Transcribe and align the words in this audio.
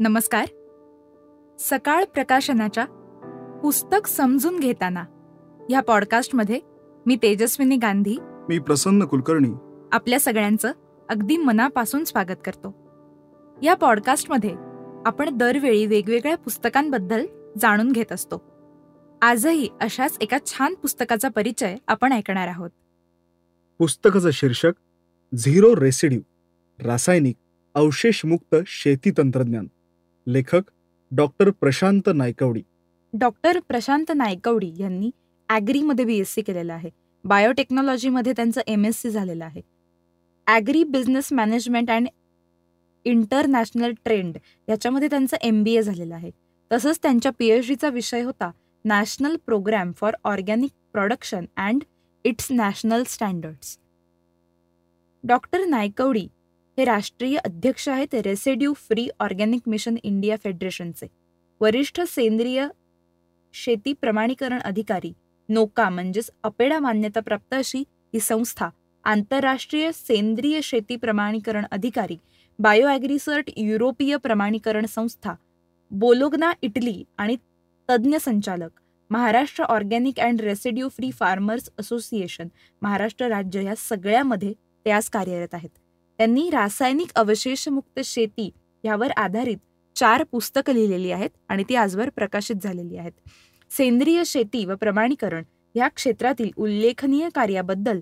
नमस्कार. 0.00 0.44
सकाळ 1.58 2.04
प्रकाशनाच्या 2.04 2.84
पुस्तक 3.62 4.08
समजून 4.08 4.60
घेताना 4.60 5.04
ह्या 5.70 5.80
पॉडकास्टमध्ये 5.80 6.60
मी 7.06 7.16
तेजस्विनी 7.16 7.76
गांधी. 7.76 8.16
मी 8.20 8.58
प्रसन्न 8.58 9.04
कुलकर्णी. 9.04 9.48
आपल्या 9.92 10.20
सगळ्यांचं 10.20 10.72
अगदी 11.08 11.36
मनापासून 11.36 12.04
स्वागत 12.04 12.36
करतो. 12.44 12.74
या 13.62 13.74
पॉडकास्टमध्ये 13.74 14.54
आपण 15.06 15.36
दरवेळी 15.36 15.86
वेगवेगळ्या 15.86 16.36
पुस्तकांबद्दल 16.36 17.26
जाणून 17.58 17.92
घेत 17.92 18.12
असतो. 18.12 18.44
आजही 19.22 19.68
अशाच 19.80 20.18
एका 20.20 20.38
छान 20.46 20.74
पुस्तकाचा 20.74 21.28
परिचय 21.28 21.76
आपण 21.88 22.12
ऐकणार 22.12 22.48
आहोत. 22.48 22.70
पुस्तकाचं 23.78 24.30
शीर्षक 24.30 24.72
झिरो 25.34 25.76
रेसिड्यू 25.76 26.20
रासायनिक 26.84 27.36
अवशेषमुक्त 27.74 28.56
शेती 28.66 29.10
तंत्रज्ञान. 29.10 29.66
लेखक 30.26 30.70
डॉक्टर 31.12 31.50
प्रशांत 31.50 32.08
नायकवडी. 32.14 32.62
डॉक्टर 33.14 33.58
प्रशांत 33.68 34.10
नायकवडी 34.14 34.72
यांनी 34.78 35.10
ॲग्रीमध्ये 35.48 36.04
बी 36.04 36.18
एस 36.20 36.34
सी 36.34 36.42
केलेलं 36.42 36.72
आहे. 36.72 36.90
बायोटेक्नॉलॉजीमध्ये 37.24 38.32
त्यांचं 38.32 38.60
एम 38.66 38.84
एस 38.86 39.00
सी 39.02 39.10
झालेलं 39.10 39.44
आहे. 39.44 39.60
Agri 40.46 40.82
business 40.84 41.32
management 41.32 41.90
and 41.90 42.08
international 43.06 43.92
trend 44.04 44.36
याच्यामध्ये 44.68 45.08
त्यांचं 45.08 45.36
एम 45.42 45.62
बी 45.64 45.74
ए 45.76 45.82
झालेलं 45.82 46.14
आहे. 46.14 46.30
तसंच 46.70 46.98
त्यांच्या 47.02 47.32
पी 47.38 47.48
एच 47.50 47.68
डीचा 47.68 47.88
विषय 47.88 48.22
होता 48.22 48.50
national 48.84 49.36
programme 49.46 49.92
for 49.96 50.14
organic 50.24 50.70
production 50.92 51.44
and 51.56 51.84
its 52.24 52.50
national 52.50 53.02
standards 53.08 53.76
doctor 55.24 55.64
Naikwadi 55.64 56.26
हे 56.78 56.84
राष्ट्रीय 56.84 57.36
अध्यक्ष 57.38 57.88
आहेत 57.88 58.14
residue 58.24 58.72
free 58.78 59.08
organic 59.20 59.68
mission 59.68 59.94
India 60.02 60.36
फेडरेशनचे. 60.42 61.06
वरिष्ठ 61.60 62.00
सेंद्रिय 62.06 62.66
शेती 63.54 63.92
प्रमाणीकरण 64.00 64.58
अधिकारी 64.58 65.12
नोका 65.48 65.88
म्हणजेच 65.90 66.30
अपेडा 66.44 66.78
मान्यताप्राप्त 66.78 67.54
अशी 67.54 67.78
ही 68.14 68.20
संस्था 68.20 68.68
आंतरराष्ट्रीय 69.04 69.90
सेंद्रिय 69.92 70.60
शेती 70.62 70.96
प्रमाणीकरण 70.96 71.64
अधिकारी 71.70 72.16
बायो 72.58 72.88
ॲग्रिसर्ट 72.88 73.50
युरोपीय 73.56 74.16
प्रमाणीकरण 74.16 74.86
संस्था 74.86 75.34
बोलोग्ना 75.90 76.52
इटली 76.62 77.02
आणि 77.18 77.36
तज्ज्ञ 77.88 78.18
संचालक 78.20 78.70
Maharashtra 79.10 79.64
organic 79.64 80.20
and 80.20 80.40
residue 80.40 80.88
free 80.88 81.10
farmers 81.10 81.70
association 81.78 82.48
Maharashtra 82.82 83.28
राज्य 83.28 83.62
या 83.64 83.74
सगळ्यामध्ये 83.78 84.52
ते 84.86 84.90
आज 84.90 85.08
कार्यरत 85.10 85.54
आहेत. 85.54 85.70
त्यांनी 86.18 86.50
रासायनिक 86.50 87.08
अवशेषमुक्त 87.14 88.00
शेती 88.04 88.50
यावर 88.84 89.10
आधारित 89.10 89.56
चार 89.96 90.22
पुस्तकं 90.22 90.72
लिहिलेली 90.72 91.10
आहेत 91.10 91.30
आणि 91.48 91.64
ती 91.68 91.74
आजवर 91.74 92.08
प्रकाशित 92.08 92.56
झालेली 92.62 92.96
आहेत. 92.96 93.12
सेंद्रिय 93.70 94.22
शेती 94.26 94.64
व 94.64 94.74
प्रमाणीकरण 94.74 95.44
या 95.74 95.88
क्षेत्रातील 95.88 96.50
उल्लेखनीय 96.56 97.28
कार्याबद्दल 97.34 98.00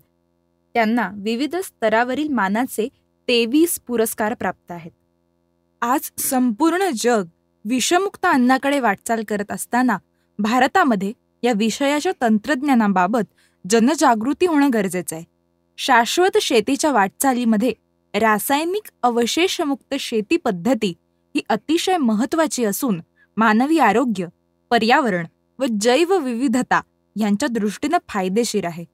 त्यांना 0.75 1.11
विविध 1.15 1.57
स्तरावरील 1.57 2.29
मानाचे 2.29 2.89
तेवीस 3.29 3.81
पुरस्कार 3.87 4.35
प्राप्त 4.35 4.73
आहेत. 4.73 4.91
आज 5.83 6.11
संपूर्ण 6.19 6.91
जग 6.97 7.25
विषमुक्त 7.65 8.27
अन्नाकडे 8.27 8.81
वाटचाल 8.81 9.23
करत 9.29 9.53
असताना 9.53 9.99
भारतामध्ये 10.39 11.13
या 11.43 11.53
विषयाच्या 11.57 12.13
तंत्रज्ञानाबाबत 12.21 13.23
जनजागृती 13.71 14.47
होणं 14.47 14.71
गरजेचं 14.73 15.17
आहे. 15.17 15.25
शाश्वत 15.77 16.39
शेतीच्या 16.41 16.93
वाटचालीमध्ये 16.93 17.73
रासायनिक 18.15 18.91
अवशेषमुक्त 19.03 19.95
शेती 20.01 20.37
पद्धती 20.37 20.93
ही 21.35 21.41
अतिशय 21.49 21.97
महत्वाची 21.97 22.65
असून 22.65 23.01
मानवी 23.37 23.79
आरोग्य 23.79 24.27
पर्यावरण 24.71 25.27
व 25.59 25.65
जैवविविधता 25.81 26.81
यांच्या 27.17 27.49
दृष्टीनं 27.49 27.99
फायदेशीर 28.09 28.67
आहे. 28.67 28.85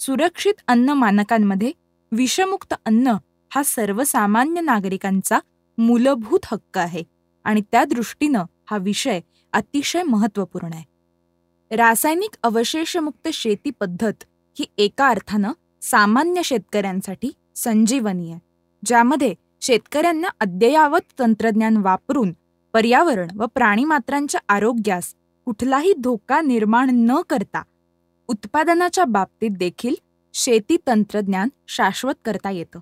सुरक्षित 0.00 0.62
अन्न 0.68 0.90
मानकांमध्ये 0.90 1.72
विषमुक्त 2.12 2.74
अन्न 2.86 3.16
हा 3.50 3.62
सर्वसामान्य 3.62 4.60
नागरिकांचा 4.60 5.38
मूलभूत 5.78 6.46
हक्क 6.52 6.78
आहे 6.78 7.02
आणि 7.44 7.60
त्या 7.72 7.84
दृष्टीनं 7.84 8.44
हा 8.70 8.76
विषय 8.76 9.20
अतिशय 9.52 10.02
महत्त्वपूर्ण 10.02 10.72
आहे. 10.72 11.76
रासायनिक 11.76 12.36
अवशेषमुक्त 12.42 13.28
शेती 13.32 13.70
पद्धत 13.70 14.24
ही 14.58 14.64
एका 14.78 15.08
अर्थानं 15.08 15.52
सामान्य 15.82 16.42
शेतकऱ्यांसाठी 16.42 17.30
संजीवनी 17.56 18.30
आहे. 18.30 18.49
ज्यामध्ये 18.84 19.34
शेतकऱ्यांना 19.60 20.28
अद्ययावत 20.40 21.12
तंत्रज्ञान 21.18 21.76
वापरून 21.76 22.32
पर्यावरण 22.72 23.28
व 23.36 23.46
प्राणीमात्रांच्या 23.54 24.40
आरोग्यास 24.48 25.14
कुठलाही 25.44 25.92
धोका 25.98 26.40
निर्माण 26.40 26.90
न 26.92 27.20
करता 27.30 27.62
उत्पादनाच्या 28.28 29.04
बाबतीत 29.04 29.50
देखील 29.50 29.94
शेती 30.34 30.76
तंत्रज्ञान 30.86 31.48
शाश्वत 31.68 32.14
करता 32.24 32.50
येतं. 32.50 32.78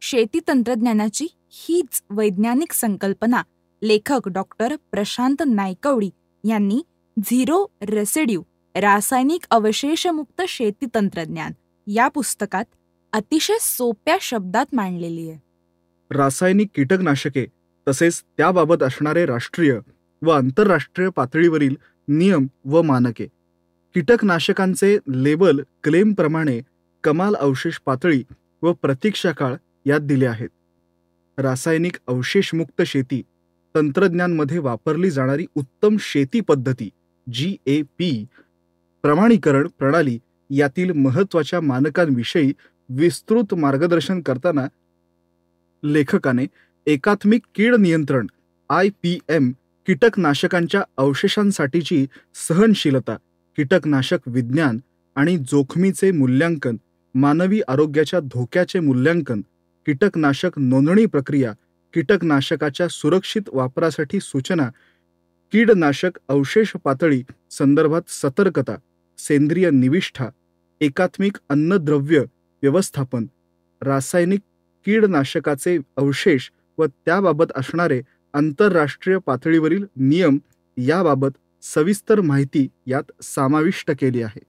शेती 0.00 0.40
तंत्रज्ञानाची 0.48 1.26
हीच 1.50 2.02
वैज्ञानिक 2.10 2.72
संकल्पना 2.72 3.42
लेखक 3.82 4.28
डॉक्टर 4.28 4.76
प्रशांत 4.90 5.42
नायकवडी 5.46 6.10
यांनी 6.44 6.82
झिरो 7.18 7.66
रेसिड्यू 7.82 8.42
रासायनिक 8.74 9.46
अवशेषमुक्त 9.50 10.42
शेती 10.48 10.86
तंत्रज्ञान 10.94 11.52
या 11.86 12.08
पुस्तकात 12.08 12.64
अतिशय 13.12 13.56
सोप्या 13.60 14.16
शब्दात 14.20 14.74
मांडलेली 14.74 15.28
आहे. 15.30 15.38
रासायनिक 16.10 16.68
कीटकनाशके 16.74 17.44
तसेच 17.86 18.22
त्याबाबत 18.36 18.82
असणारे 18.82 19.24
राष्ट्रीय 19.26 19.78
व 20.22 20.30
आंतरराष्ट्रीय 20.30 21.08
पातळीवरील 21.16 21.74
नियम 22.08 22.46
व 22.64 22.82
मानके. 22.82 23.26
कीटकनाशकांचे 23.94 24.96
लेबल 25.08 25.60
क्लेमप्रमाणे 25.84 26.60
कमाल 27.04 27.34
अवशेष 27.34 27.78
पातळी 27.86 28.22
व 28.62 28.72
प्रतीक्षा 28.72 29.32
काळ 29.32 29.54
यात 29.86 30.00
दिले 30.00 30.26
आहेत. 30.26 30.48
रासायनिक 31.38 31.96
अवशेषमुक्त 32.06 32.82
शेती 32.86 33.22
तंत्रज्ञानमध्ये 33.74 34.58
वापरली 34.58 35.10
जाणारी 35.10 35.46
उत्तम 35.54 35.96
शेती 36.00 36.40
पद्धती 36.40 36.88
जी 37.26 37.56
ए 37.66 37.80
पी 37.98 38.10
प्रमाणीकरण 39.04 39.66
प्रणाली 39.78 40.18
यातील 40.50 40.90
महत्त्वाच्या 40.92 41.60
मानकांविषयी 41.60 42.52
विस्तृत 42.90 43.54
मार्गदर्शन 43.54 44.20
करताना 44.20 44.66
लेखकाने 45.82 46.46
एकात्मिक 46.86 47.42
कीड 47.54 47.74
नियंत्रण 47.76 48.26
आय 48.70 48.88
पी 49.02 49.18
एम 49.28 49.50
कीटकनाशकांच्या 49.86 50.82
अवशेषांसाठीची 50.96 52.04
सहनशीलता 52.48 53.16
कीटकनाशक 53.58 54.28
विज्ञान 54.28 54.78
आणि 55.16 55.36
जोखमीचे 55.50 56.10
मूल्यांकन 56.10 56.76
मानवी 57.14 57.60
आरोग्याच्या 57.68 58.20
धोक्याचे 58.24 58.80
मूल्यांकन 58.80 59.40
कीटकनाशक 59.86 60.58
नोंदणी 60.58 61.06
प्रक्रिया 61.06 61.52
कीटकनाशकाच्या 61.94 62.88
सुरक्षित 62.88 63.48
वापरासाठी 63.52 64.20
सूचना 64.20 64.68
कीडनाशक 65.52 66.18
अवशेष 66.28 66.72
पातळी 66.84 67.22
संदर्भात 67.50 68.10
सतर्कता 68.10 68.76
सेंद्रिय 69.18 69.70
निविष्ठा 69.70 70.28
एकात्मिक 70.80 71.38
अन्नद्रव्य 71.50 72.22
व्यवस्थापन 72.62 73.26
रासायनिक 73.82 74.40
कीडनाशकाचे 74.86 75.78
अवशेष 75.96 76.50
व 76.78 76.86
त्याबाबत 76.86 77.52
असणारे 77.56 78.00
आंतरराष्ट्रीय 78.34 79.18
पातळीवरील 79.26 79.84
नियम 79.96 80.38
याबाबत 80.76 81.30
सविस्तर 81.62 82.20
माहिती 82.20 82.66
यात 82.86 83.10
समाविष्ट 83.22 83.90
केली 83.90 84.22
आहे. 84.22 84.40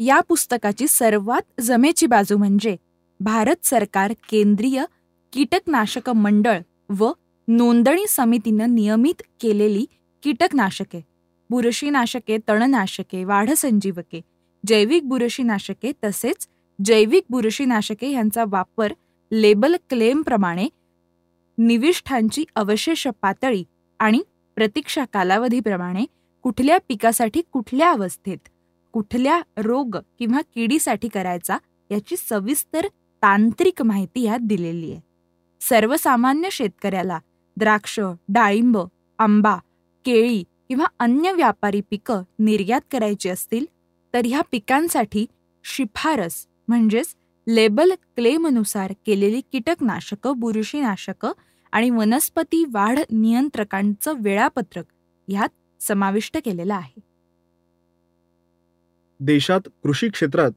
या 0.00 0.20
पुस्तकाची 0.20 0.86
सर्वात 0.88 1.60
जमेची 1.60 2.06
बाजू 2.06 2.36
म्हणजे 2.36 2.76
भारत 3.20 3.66
सरकार 3.66 4.12
केंद्रीय 4.30 4.84
कीटकनाशक 5.32 6.10
मंडळ 6.10 6.58
व 6.98 7.10
नोंदणी 7.48 8.04
समितीनं 8.08 8.74
नियमित 8.74 9.22
केलेली 9.40 9.84
कीटकनाशके 10.22 11.00
बुरशीनाशके 11.50 12.36
तणनाशके 12.48 13.24
वाढसंजीवके 13.24 14.20
जैविक 14.64 15.08
बुरशीनाशके 15.08 15.92
तसेच 16.04 16.46
जैविक 16.84 17.24
बुरशीनाशके 17.30 18.10
यांचा 18.10 18.44
वापर 18.48 18.92
लेबल 19.32 19.76
क्लेमप्रमाणे 19.90 20.68
निविष्ठांची 21.58 22.44
अवशेष 22.56 23.06
पातळी 23.22 23.64
आणि 23.98 24.22
प्रतीक्षा 24.56 25.04
कालावधीप्रमाणे 25.12 26.04
कुठल्या 26.42 26.78
पिकासाठी 26.88 27.42
कुठल्या 27.52 27.90
अवस्थेत 27.90 28.48
कुठल्या 28.92 29.40
रोग 29.56 29.96
किंवा 30.18 30.40
किडीसाठी 30.54 31.08
करायचा 31.08 31.56
याची 31.90 32.16
सविस्तर 32.16 32.86
तांत्रिक 33.22 33.82
माहिती 33.82 34.22
यात 34.22 34.38
दिलेली 34.42 34.90
आहे. 34.92 35.00
सर्वसामान्य 35.60 36.48
शेतकऱ्याला 36.52 37.18
द्राक्ष 37.56 38.00
डाळिंब 38.28 38.78
आंबा 39.18 39.56
केळी 40.04 40.42
किंवा 40.68 40.84
अन्य 40.98 41.32
व्यापारी 41.32 41.80
पिकं 41.90 42.22
निर्यात 42.38 42.80
करायची 42.90 43.28
असतील 43.28 43.64
तर 44.14 44.20
ह्या 44.26 44.40
पिकांसाठी 44.50 45.26
शिफारस 45.64 46.46
म्हणजेच 46.70 47.14
लेबल 47.46 47.92
क्लेमनुसार 48.16 48.92
केलेली 49.06 49.40
कीटकनाशकं 49.52 50.38
बुरशीनाशकं 50.38 51.32
आणि 51.72 51.90
वनस्पती 51.90 52.64
वाढ 52.72 52.98
नियंत्रकांचं 53.10 54.22
वेळापत्रक 54.22 54.84
ह्यात 55.28 55.82
समाविष्ट 55.82 56.36
केलेलं 56.44 56.74
आहे. 56.74 57.00
देशात 59.20 59.68
कृषी 59.82 60.08
क्षेत्रात 60.08 60.50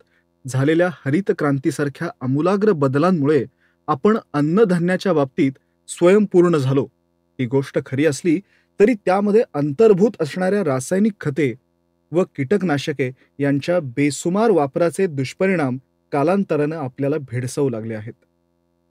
झालेल्या 0.46 0.90
हरित 1.06 1.32
क्रांतीसारख्या 1.38 2.10
आमूलाग्र 2.22 2.72
बदलांमुळे 2.72 3.44
आपण 3.88 4.18
अन्नधान्याच्या 4.34 5.14
बाबतीत 5.14 5.52
स्वयंपूर्ण 5.90 6.58
झालो. 6.58 6.86
ही 7.40 7.46
गोष्ट 7.46 7.80
खरी 7.86 8.06
असली 8.06 8.40
तरी 8.80 8.94
त्यामध्ये 9.06 9.44
अंतर्भूत 9.54 10.22
असणाऱ्या 10.22 10.64
रासायनिक 10.64 11.14
खते 11.22 11.54
व 12.12 12.24
कीटकनाशके 12.36 13.10
यांच्या 13.40 13.80
बेसुमार 13.96 14.52
वापराचे 14.52 15.08
दुष्परिणाम 15.08 15.78
कालांतरानं 16.14 16.76
आपल्याला 16.76 17.18
भेडसावू 17.18 17.70
लागले 17.70 17.94
आहेत. 17.94 18.14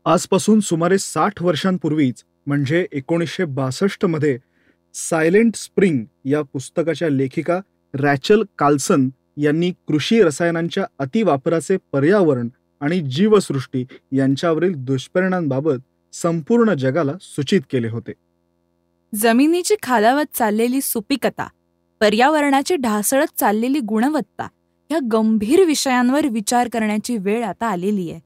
आजपासून 0.07 0.61
सुमारे 0.61 0.99
साठ 0.99 1.43
वर्षांपूर्वीच 1.43 2.25
म्हणजे 2.47 2.87
एकोणीसशे 2.93 3.45
बासष्टमध्ये 3.45 4.39
सायलेंट 4.95 5.57
स्प्रिंग 5.57 6.05
या 6.25 6.43
पुस्तकाच्या 6.43 7.09
लेखिका 7.09 7.61
रॅचल 7.95 8.43
काल्सन 8.59 9.09
यांनी 9.37 9.71
कृषी 9.89 10.23
रसायनांच्या 10.23 10.85
अतिवापराचे 10.99 11.77
पर्यावरण 11.93 12.49
आणि 12.81 13.01
जीवसृष्टी 13.01 13.85
यांच्यावरील 14.13 14.73
दुष्परिणामांबाबत 14.77 15.79
संपूर्ण 16.13 16.75
जगाला 16.75 17.13
सूचित 17.21 17.61
केले 17.71 17.89
होते. 17.89 18.13
जमिनीची 19.13 19.75
खालावत 19.83 20.35
चाललेली 20.35 20.81
सुपिकता 20.81 21.49
पर्यावरणाची 22.01 22.77
ढासळत 22.77 23.39
चाललेली 23.39 23.81
गुणवत्ता 23.81 24.47
या 24.93 24.99
गंभीर 25.12 25.65
विषयांवर 25.65 26.27
विचार 26.27 26.69
करण्याची 26.73 27.17
वेळ 27.17 27.44
आता 27.44 27.67
आलेली 27.67 28.11
आहे. 28.11 28.21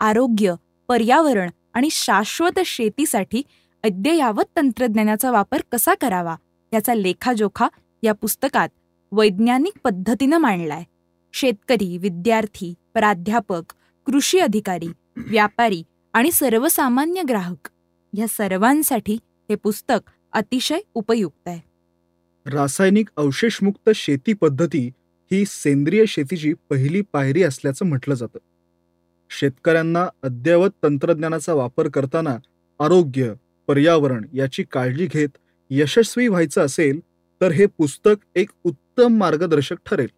आरोग्य 0.00 0.54
पर्यावरण 0.88 1.50
आणि 1.74 1.88
शाश्वत 1.90 2.60
शेतीसाठी 2.66 3.42
अद्ययावत 3.84 4.44
तंत्रज्ञानाचा 4.56 5.30
वापर 5.30 5.60
कसा 5.72 5.94
करावा 5.94 6.36
याचा 6.72 6.94
लेखाजोखा 6.94 7.68
या 8.02 8.12
पुस्तकात 8.12 8.68
वैज्ञानिक 9.12 9.72
पद्धतीनं 9.84 10.38
मांडलाय. 10.38 10.84
शेतकरी 11.32 11.98
विद्यार्थी 11.98 12.74
प्राध्यापक 12.94 13.74
कृषी 14.06 14.38
अधिकारी 14.38 14.88
व्यापारी 15.16 15.82
आणि 16.12 16.32
सर्वसामान्य 16.32 17.22
ग्राहक 17.28 17.68
या 18.12 18.26
सर्वांसाठी 18.28 19.14
हे 19.50 19.54
पुस्तक 19.54 20.10
अतिशय 20.32 20.78
उपयुक्त 20.94 21.48
आहे. 21.48 21.60
रासायनिक 22.46 23.08
अवशेषमुक्त 23.16 23.90
शेती 23.94 24.32
पद्धती 24.32 24.90
ही 25.30 25.44
सेंद्रिय 25.46 26.04
शेतीची 26.08 26.52
पहिली 26.70 27.00
पायरी 27.12 27.42
असल्याचं 27.42 27.86
म्हटलं 27.86 28.14
जातं. 28.14 28.38
शेतकऱ्यांना 29.30 30.06
अद्ययावत 30.22 30.70
तंत्रज्ञानाचा 30.82 31.54
वापर 31.54 31.88
करताना 31.88 32.36
आरोग्य 32.80 33.32
पर्यावरण 33.68 34.24
याची 34.34 34.62
काळजी 34.72 35.06
घेत 35.06 35.38
यशस्वी 35.70 36.26
व्हायचं 36.28 36.64
असेल 36.64 37.00
तर 37.40 37.52
हे 37.52 37.66
पुस्तक 37.78 38.16
एक 38.34 38.50
उत्तम 38.64 39.16
मार्गदर्शक 39.18 39.76
ठरेल. 39.86 40.08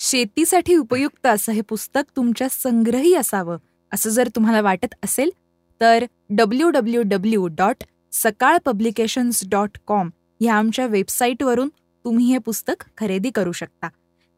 शेतीसाठी 0.00 0.74
उपयुक्त 0.76 1.26
असं 1.26 1.52
हे 1.52 1.60
पुस्तक 1.60 2.02
तुमच्या 2.16 2.48
संग्रही 2.50 3.14
असावं 3.14 3.58
असं 3.92 4.10
जर 4.10 4.28
तुम्हाला 4.36 4.60
वाटत 4.60 4.94
असेल 5.04 5.30
तर 5.80 6.04
W 6.30 6.68
W 6.70 7.02
W 7.06 7.46
dot 7.56 7.84
Sakal 8.12 8.58
publications 8.64 9.42
dot 9.50 9.78
com 9.86 10.10
ह्या 10.40 10.54
आमच्या 10.54 10.86
वेबसाईटवरून 10.86 11.68
तुम्ही 12.06 12.26
हे 12.26 12.38
पुस्तक 12.38 12.84
खरेदी 12.98 13.30
करू 13.30 13.52
शकता. 13.52 13.88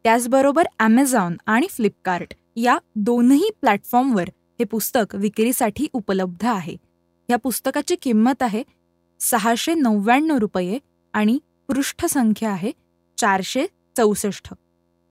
त्याचबरोबर 0.04 0.66
ॲमेझॉन 0.78 1.36
आणि 1.46 1.66
फ्लिपकार्ट 1.70 2.34
या 2.56 2.78
दोनही 2.96 3.50
प्लॅटफॉर्मवर 3.60 4.28
हे 4.58 4.64
पुस्तक 4.64 5.14
विक्रीसाठी 5.14 5.86
उपलब्ध 5.92 6.46
आहे. 6.46 6.76
या 7.28 7.36
पुस्तकाची 7.36 7.96
किंमत 7.96 8.42
आहे 8.42 8.62
सहाशे 9.20 9.74
नव्याण्णव 9.74 10.36
रुपये 10.36 10.78
आणि 11.12 11.38
पृष्ठसंख्या 11.68 12.50
आहे 12.50 12.72
चारशे 13.18 13.66
चौसष्ट. 13.96 14.52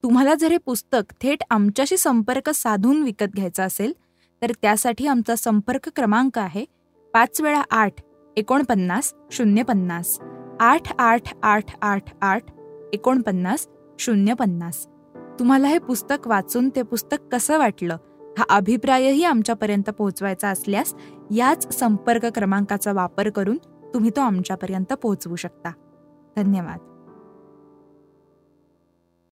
तुम्हाला 0.03 0.33
जर 0.35 0.51
हे 0.51 0.57
पुस्तक 0.57 1.13
थेट 1.21 1.43
आमच्याशी 1.49 1.97
संपर्क 1.97 2.49
साधून 2.49 3.03
विकत 3.03 3.35
घ्यायचं 3.35 3.63
असेल 3.63 3.93
तर 4.41 4.51
त्यासाठी 4.61 5.07
आमचा 5.07 5.35
संपर्क 5.35 5.89
क्रमांक 5.95 6.37
आहे 6.37 6.65
पाच 7.13 7.41
वेळा 7.41 7.61
आठ 7.71 8.01
एकोणपन्नास 8.37 9.13
शून्य 9.31 9.63
पन्नास. 9.63 10.17
आठ 10.59 10.93
आठ 10.99 11.21
आठ 11.43 11.63
आठ 11.81 12.03
आठ 12.21 12.43
एकोणपन्नास 12.93 13.67
शून्य 13.99 14.33
पन्नास. 14.33 14.87
तुम्हाला 15.39 15.67
हे 15.67 15.79
पुस्तक 15.79 16.27
वाचून 16.27 16.69
ते 16.69 16.81
पुस्तक 16.81 17.17
कसं 17.31 17.57
वाटलं? 17.57 17.97
हा 18.37 18.45
अभिप्रायही 18.49 19.23
आमच्यापर्यंत 19.23 19.89
पोहोचवायचा 19.89 20.49
असल्यास 20.49 20.93
याच 21.31 21.79
संपर्क 21.79 22.25
क्रमांकाचा 22.25 22.93
वापर 22.93 23.29
करून 23.29 23.57
तुम्ही 23.93 24.11
तो 24.15 24.21
आमच्यापर्यंत 24.21 24.93
पोहोचवू 24.93 25.35
शकता. 25.35 25.71
धन्यवाद. 26.37 26.86